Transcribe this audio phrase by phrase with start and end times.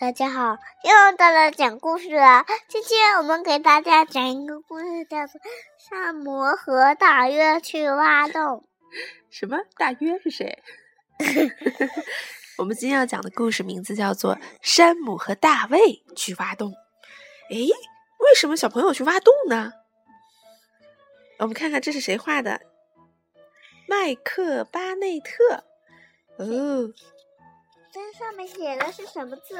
[0.00, 2.46] 大家好，又到了讲故事了。
[2.68, 5.40] 今天我们给大家讲一个故事，叫做
[5.76, 8.40] 《山姆和大约去挖洞》。
[9.28, 9.58] 什么？
[9.76, 10.62] 大约是谁？
[12.58, 16.70] 我们今天要讲的故事名字叫做《山姆和大卫去挖洞》。
[17.50, 19.72] 诶，为什么小朋友去挖洞呢？
[21.38, 22.60] 我们看看这是谁画的？
[23.88, 25.64] 麦克巴内特。
[26.36, 26.92] 哦。
[27.90, 29.56] 这上面写的是什么字？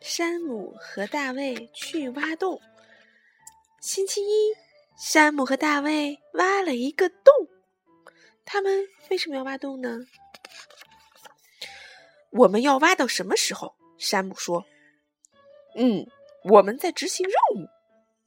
[0.00, 2.60] 山姆和大卫去挖洞。
[3.80, 4.54] 星期一，
[4.96, 7.32] 山姆和大卫挖了一个洞。
[8.46, 9.98] 他们为什么要挖洞呢？
[12.30, 13.74] 我们要挖到什么时候？
[13.98, 14.64] 山姆说
[15.76, 16.06] ：“嗯，
[16.44, 17.68] 我们在执行任务。”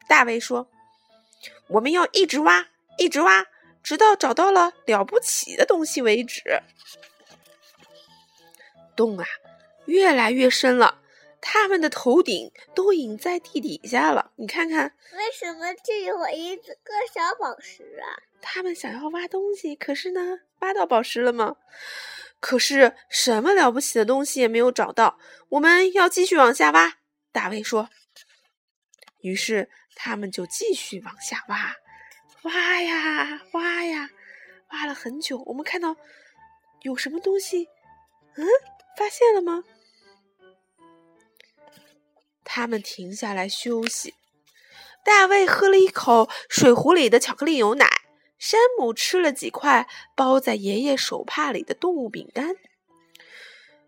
[0.08, 0.70] 大卫说
[1.70, 3.46] ：“我们要一直挖，一直挖，
[3.82, 6.42] 直到找到了了不起的东西为止。”
[9.02, 9.26] 洞啊，
[9.86, 11.02] 越来越深了，
[11.42, 14.32] 他们的头顶都隐在地底下了。
[14.36, 18.22] 你看看，为什么这有一个小宝石啊？
[18.44, 21.56] 他们想要挖东西，可是呢，挖到宝石了吗？
[22.40, 25.18] 可是什么了不起的东西也没有找到。
[25.50, 26.98] 我们要继续往下挖，
[27.32, 27.90] 大卫说。
[29.22, 31.76] 于是他们就继续往下挖，
[32.44, 34.12] 挖呀挖呀，
[34.70, 35.42] 挖了很久。
[35.48, 35.96] 我们看到
[36.82, 37.68] 有什么东西？
[38.36, 38.46] 嗯？
[38.98, 39.64] 发现了吗？
[42.44, 44.14] 他们停下来休息。
[45.04, 47.88] 大卫喝了一口水壶里的巧克力牛奶，
[48.38, 52.56] 山姆吃了几块包在爷爷手帕里的动物饼干。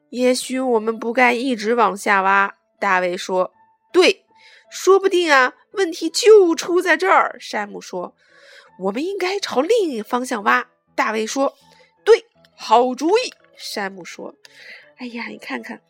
[0.09, 3.51] 也许我们不该一直往下挖，大卫说。
[3.91, 4.25] 对，
[4.71, 7.37] 说不定啊，问题就出在这儿。
[7.39, 8.15] 山姆说。
[8.79, 10.67] 我们应该朝另一方向挖。
[10.95, 11.55] 大卫说。
[12.03, 13.33] 对，好主意。
[13.55, 14.33] 山姆说。
[15.03, 15.81] 哎呀，你看看，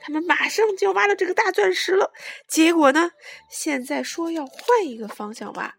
[0.00, 2.12] 他们马上就要挖到这个大钻石了。
[2.46, 3.10] 结果呢，
[3.50, 5.74] 现在说要换一个方向挖。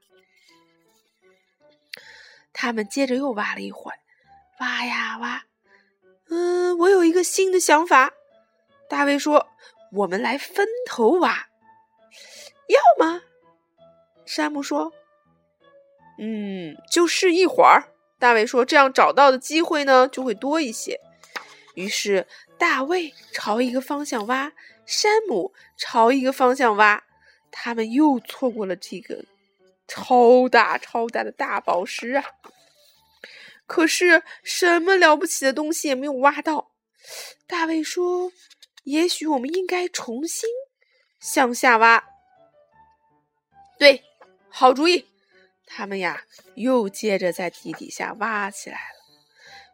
[2.51, 3.97] 他们接着又挖了一会儿，
[4.59, 5.45] 挖呀挖。
[6.29, 8.11] 嗯，我有一个新的想法。
[8.89, 9.47] 大卫说
[9.93, 11.47] ：“我们来分头挖，
[12.67, 13.21] 要吗？”
[14.27, 14.91] 山姆说
[16.19, 20.99] ：“嗯，就试一会儿。”大卫说：“这样找到的机会呢，就会多一些。”
[21.73, 22.27] 于是。
[22.55, 24.53] 大卫朝一个方向挖，
[24.85, 27.03] 山姆朝一个方向挖，
[27.51, 29.25] 他们又错过了这个
[29.85, 32.23] 超大超大的大宝石啊！
[33.67, 36.71] 可是什么了不起的东西也没有挖到。
[37.47, 38.31] 大卫说
[38.85, 40.49] ：“也许我们应该重新
[41.19, 42.01] 向下挖。”
[43.77, 44.05] 对，
[44.47, 45.05] 好主意！
[45.65, 46.23] 他们呀，
[46.55, 49.25] 又接着在地底下挖起来了。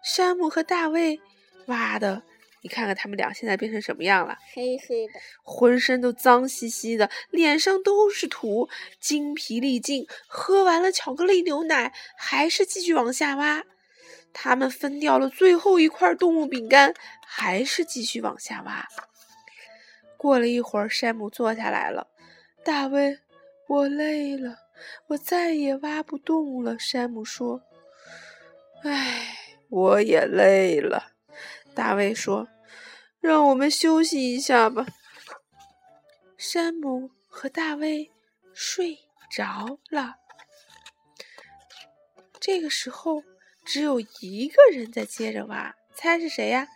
[0.04, 1.22] 山姆和大卫
[1.70, 2.22] 挖的。
[2.62, 4.38] 你看看他们俩现在变成什么样了？
[4.54, 5.14] 黑黑的，
[5.44, 8.68] 浑身都脏兮兮的，脸上都是土，
[9.00, 10.06] 精疲力尽。
[10.28, 13.64] 喝完了巧克力牛奶，还是继续往下挖。
[14.34, 16.94] 他们分掉了最后一块动物饼干，
[17.26, 18.86] 还是继续往下挖。
[20.18, 22.08] 过了一会儿，山姆坐下来了。
[22.66, 23.20] 大卫，
[23.70, 24.58] 我累了，
[25.08, 26.78] 我再也挖不动了。
[26.78, 27.62] 山姆说
[28.84, 29.38] ：“唉，
[29.70, 31.14] 我也累了。”
[31.80, 32.50] 大卫说
[33.22, 34.86] ：“让我们休息一下吧。”
[36.36, 38.12] 山姆和大卫
[38.54, 38.98] 睡
[39.32, 40.18] 着了。
[42.38, 43.24] 这个时候，
[43.64, 46.68] 只有一个人在接着挖，猜是谁呀？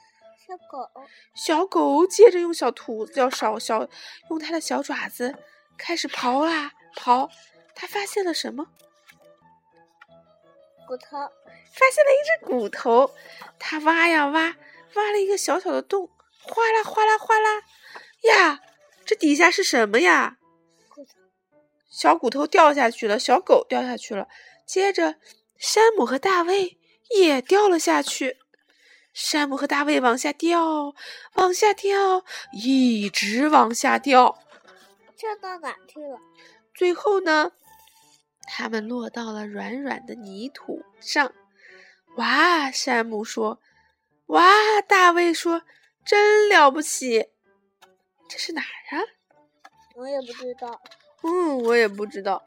[0.48, 0.90] 小狗。
[1.36, 3.86] 小狗接着用小兔子，要小小
[4.30, 5.36] 用它的小爪子
[5.78, 7.30] 开始刨啊刨，
[7.76, 8.68] 它发现了什么？
[10.88, 11.18] 骨头。
[11.76, 13.14] 发现了一只骨头，
[13.60, 14.56] 它挖呀挖。
[14.96, 16.10] 挖了一个小小的洞，
[16.42, 17.64] 哗啦哗啦哗啦，
[18.24, 18.62] 呀，
[19.06, 20.38] 这底下是什么呀？
[21.90, 24.28] 小骨头掉下去了，小狗掉下去了。
[24.66, 25.16] 接着，
[25.58, 26.80] 山姆和大卫
[27.16, 28.38] 也掉了下去。
[29.14, 30.96] 山姆和大卫往下掉，
[31.36, 34.40] 往下掉，一直往下掉。
[35.16, 36.20] 掉到哪去了？
[36.74, 37.52] 最后呢，
[38.48, 41.32] 他们落到了软软的泥土上。
[42.16, 43.60] 哇，山姆说。
[44.34, 44.82] 哇！
[44.88, 45.62] 大卫说
[46.04, 47.30] ：“真了不起！
[48.28, 49.04] 这是哪儿啊？”
[49.96, 50.82] 我也不知道。
[51.22, 52.44] 嗯，我也不知道。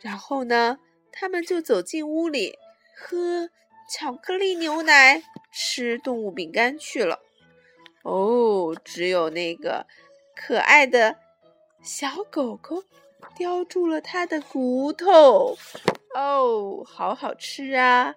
[0.00, 0.78] 然后呢，
[1.10, 2.58] 他们就走进屋里，
[2.98, 3.48] 喝
[3.90, 7.20] 巧克力牛奶，吃动物饼干去了。
[8.02, 9.86] 哦，只有那个
[10.36, 11.16] 可爱的
[11.82, 12.84] 小狗狗
[13.34, 15.56] 叼住了它的骨头。
[16.14, 18.14] 哦，好好吃啊！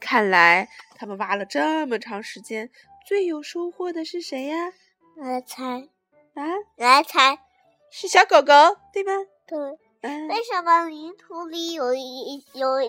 [0.00, 2.70] 看来他们挖了这么长时间，
[3.06, 4.72] 最有收获的是谁呀？
[5.16, 5.88] 来猜
[6.34, 6.44] 啊，
[6.76, 7.38] 来猜，
[7.90, 8.52] 是小狗狗
[8.92, 9.12] 对吗？
[9.46, 9.58] 对，
[10.02, 12.80] 嗯，为什么泥土里有一有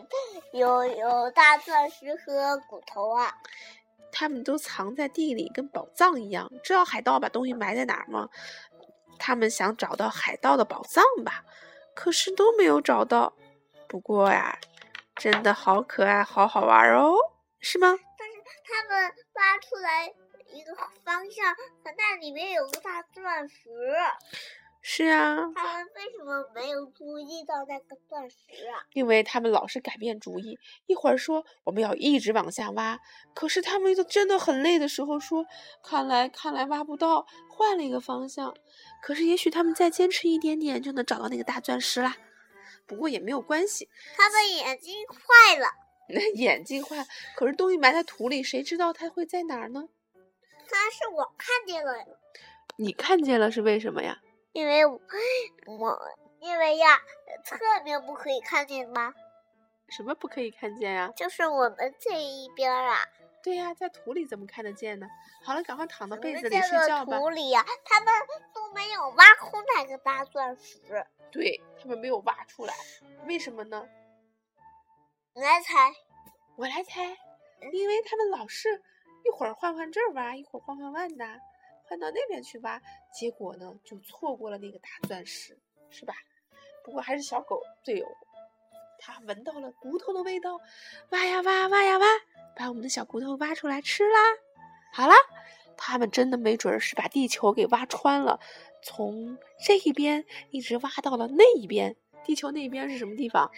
[0.54, 3.34] 有有大钻石和骨头啊？
[4.12, 6.52] 他们都藏在地里，跟宝藏一样。
[6.64, 8.30] 知道海盗把东西埋在哪儿吗？
[9.18, 11.44] 他们想找到海盗的宝藏吧，
[11.94, 13.34] 可是都没有找到。
[13.88, 14.60] 不过呀，
[15.20, 17.14] 真的好可爱，好好玩哦，
[17.60, 17.94] 是吗？
[18.18, 20.08] 但是他们挖出来
[20.48, 20.74] 一个
[21.04, 23.70] 方向，可那里面有个大钻石。
[24.82, 28.38] 是啊，他们为什么没有注意到那个钻石
[28.70, 28.80] 啊？
[28.94, 30.58] 因为他们老是改变主意，
[30.88, 32.98] 一会儿说我们要一直往下挖，
[33.36, 35.46] 可是他们都真的很累的时候说，
[35.84, 38.56] 看来看来挖不到，换了一个方向。
[39.04, 42.16] 可是也许他们再坚持一点点就能找到那个大钻石啦。
[42.90, 43.88] 不过也没有关系，
[44.18, 45.68] 他的眼睛坏了，
[46.10, 47.06] 那眼睛坏，
[47.36, 49.88] 可是东西埋在土里，谁知道它会在哪儿呢？
[50.72, 51.94] 但是我看见了，
[52.78, 54.20] 你看见了是为什么呀？
[54.54, 55.00] 因为我
[55.68, 56.02] 我
[56.40, 57.00] 因为呀，
[57.46, 59.14] 侧面不可以看见吗？
[59.90, 61.12] 什么不可以看见呀？
[61.16, 63.06] 就是我们这一边啊。
[63.44, 65.08] 对呀，在土里怎么看得见呢？
[65.44, 67.18] 好了，赶快躺到被子里睡觉吧。
[67.20, 68.08] 土里呀，他们
[68.54, 71.06] 都没有挖空那个大钻石。
[71.32, 72.74] 对他们没有挖出来，
[73.26, 73.88] 为什么呢？
[75.34, 75.94] 你来猜，
[76.58, 77.04] 我来猜，
[77.72, 78.82] 因为他们老是
[79.24, 81.26] 一会儿换换这儿挖，一会儿换换万的，
[81.86, 82.82] 换到那边去挖，
[83.14, 85.58] 结果呢就错过了那个大钻石，
[85.90, 86.14] 是吧？
[86.84, 88.08] 不过还是小狗最有，
[88.98, 90.60] 它闻到了骨头的味道，
[91.12, 92.06] 挖呀挖，挖呀挖，
[92.56, 94.20] 把我们的小骨头挖出来吃啦。
[94.92, 95.14] 好啦，
[95.82, 98.40] 他们真的没准儿是把地球给挖穿了，
[98.84, 101.96] 从这一边一直挖到了那一边。
[102.26, 103.50] 地球那边是什么地方？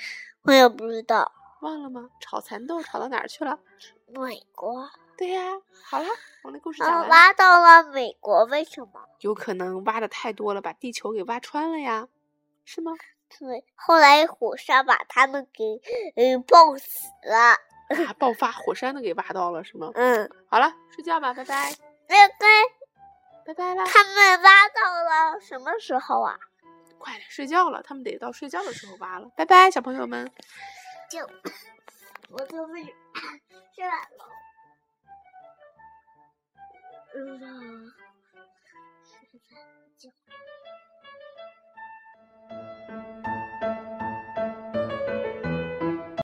[0.44, 1.32] 我也不知道。
[1.62, 2.10] 忘了吗？
[2.20, 3.60] 炒蚕豆炒到哪儿去了？
[4.08, 4.90] 美国。
[5.18, 5.52] 对呀，
[5.84, 6.08] 好了，
[6.44, 7.10] 我的故事啊，讲完了。
[7.10, 9.08] 挖到了美国，为什么？
[9.20, 12.08] 有可能挖的太多了，把地球给挖穿了呀，
[12.66, 12.94] 是吗？
[13.40, 15.64] 对，后来火山把他们给
[16.16, 17.56] 呃爆死了。
[18.08, 19.92] 啊，爆发，火山都给挖到了，是吗？
[19.94, 21.72] 嗯，好了，睡觉吧，拜拜，
[22.12, 22.36] 拜拜
[23.46, 26.38] 拜拜了，他们挖到了什么时候啊？
[27.00, 29.32] 快点睡觉了，他们得到睡觉的时候挖了。
[29.38, 30.30] 拜拜，小朋友们。
[31.10, 31.26] 就。
[32.30, 32.84] 我都被。
[33.74, 33.94] 睡了。
[34.18, 34.26] 路。